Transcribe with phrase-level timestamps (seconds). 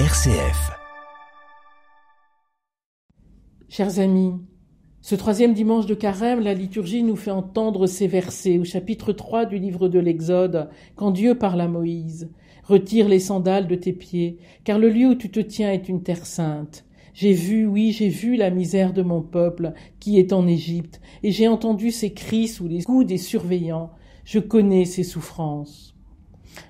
[0.00, 0.72] RCF.
[3.68, 4.32] Chers amis,
[5.00, 9.44] ce troisième dimanche de carême, la liturgie nous fait entendre ces versets au chapitre 3
[9.44, 12.28] du livre de l'Exode, quand Dieu parle à Moïse.
[12.64, 16.02] Retire les sandales de tes pieds, car le lieu où tu te tiens est une
[16.02, 16.84] terre sainte.
[17.12, 21.30] J'ai vu, oui, j'ai vu la misère de mon peuple qui est en Égypte, et
[21.30, 23.92] j'ai entendu ses cris sous les coups des surveillants.
[24.24, 25.93] Je connais ses souffrances.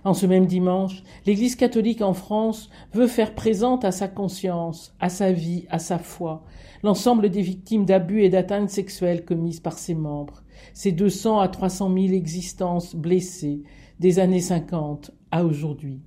[0.04, 5.08] En ce même dimanche, l'Église catholique en France veut faire présente à sa conscience, à
[5.08, 6.44] sa vie, à sa foi,
[6.82, 10.42] l'ensemble des victimes d'abus et d'atteintes sexuelles commises par ses membres,
[10.72, 13.62] ces 200 à 300 000 existences blessées
[14.00, 16.00] des années 50 à aujourd'hui.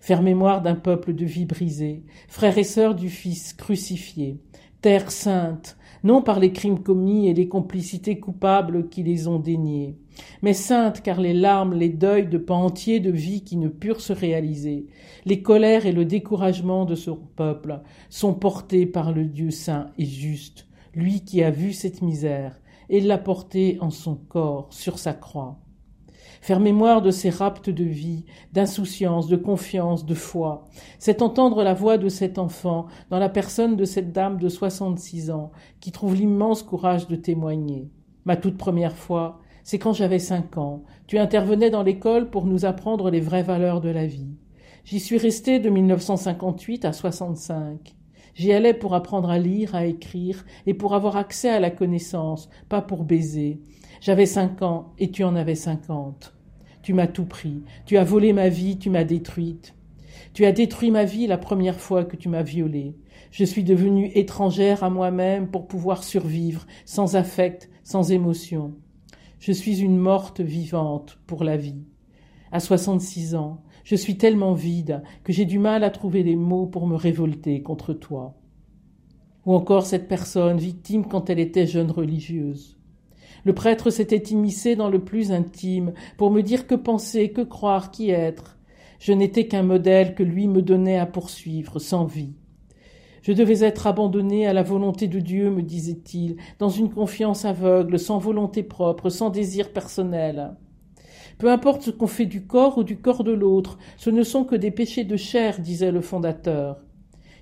[0.00, 4.38] Faire mémoire d'un peuple de vie brisée, frères et sœurs du Fils crucifié,
[4.80, 9.98] terre sainte, non par les crimes commis et les complicités coupables qui les ont déniés,
[10.42, 14.00] mais sainte car les larmes, les deuils de pans entiers de vie qui ne purent
[14.00, 14.86] se réaliser,
[15.26, 20.06] les colères et le découragement de ce peuple sont portés par le Dieu saint et
[20.06, 25.12] juste, lui qui a vu cette misère et l'a portée en son corps sur sa
[25.12, 25.58] croix
[26.40, 30.64] faire mémoire de ces raptes de vie, d'insouciance, de confiance, de foi.
[30.98, 35.30] C'est entendre la voix de cet enfant dans la personne de cette dame de soixante-six
[35.30, 37.90] ans qui trouve l'immense courage de témoigner.
[38.24, 40.82] Ma toute première fois, c'est quand j'avais cinq ans.
[41.06, 44.36] Tu intervenais dans l'école pour nous apprendre les vraies valeurs de la vie.
[44.84, 47.94] J'y suis resté de 1958 à 65.
[48.34, 52.48] J'y allais pour apprendre à lire, à écrire, et pour avoir accès à la connaissance,
[52.68, 53.60] pas pour baiser.
[54.00, 56.34] J'avais cinq ans, et tu en avais cinquante.
[56.82, 59.74] Tu m'as tout pris, tu as volé ma vie, tu m'as détruite.
[60.32, 62.96] Tu as détruit ma vie la première fois que tu m'as violée.
[63.30, 68.74] Je suis devenue étrangère à moi-même pour pouvoir survivre, sans affect, sans émotion.
[69.38, 71.84] Je suis une morte vivante pour la vie.
[72.52, 76.66] À soixante-six ans, je suis tellement vide que j'ai du mal à trouver les mots
[76.66, 78.34] pour me révolter contre toi.
[79.46, 82.76] Ou encore cette personne victime quand elle était jeune religieuse.
[83.44, 87.90] Le prêtre s'était immiscé dans le plus intime pour me dire que penser, que croire,
[87.90, 88.58] qui être.
[88.98, 92.34] Je n'étais qu'un modèle que lui me donnait à poursuivre, sans vie.
[93.22, 97.98] Je devais être abandonné à la volonté de Dieu, me disait-il, dans une confiance aveugle,
[97.98, 100.56] sans volonté propre, sans désir personnel.
[101.40, 104.44] Peu importe ce qu'on fait du corps ou du corps de l'autre, ce ne sont
[104.44, 106.84] que des péchés de chair, disait le fondateur.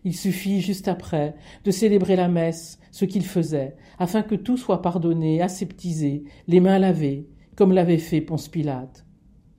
[0.04, 4.82] Il suffit, juste après, de célébrer la messe, ce qu'il faisait, afin que tout soit
[4.82, 7.26] pardonné, aseptisé, les mains lavées,
[7.56, 9.04] comme l'avait fait Ponce Pilate.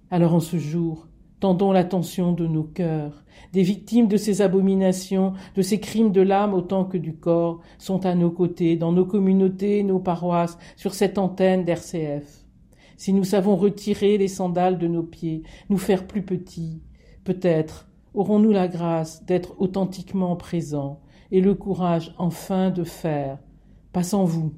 [0.09, 1.09] Alors en ce jour,
[1.41, 3.25] tendons l'attention de nos cœurs.
[3.51, 8.05] Des victimes de ces abominations, de ces crimes de l'âme autant que du corps, sont
[8.05, 12.45] à nos côtés, dans nos communautés, nos paroisses, sur cette antenne d'RCF
[12.99, 16.81] si nous savons retirer les sandales de nos pieds, nous faire plus petits,
[17.23, 20.99] peut-être aurons-nous la grâce d'être authentiquement présents
[21.31, 23.39] et le courage enfin de faire,
[23.93, 24.53] pas sans vous,